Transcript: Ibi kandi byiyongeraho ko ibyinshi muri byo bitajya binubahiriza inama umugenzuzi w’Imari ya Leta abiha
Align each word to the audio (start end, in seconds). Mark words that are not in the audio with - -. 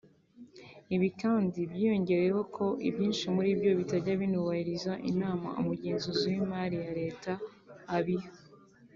Ibi 0.95 1.09
kandi 1.21 1.59
byiyongeraho 1.71 2.41
ko 2.55 2.65
ibyinshi 2.87 3.25
muri 3.35 3.49
byo 3.59 3.71
bitajya 3.79 4.13
binubahiriza 4.21 4.91
inama 5.11 5.47
umugenzuzi 5.59 6.25
w’Imari 6.33 6.75
ya 6.83 6.91
Leta 6.99 7.31
abiha 7.97 8.29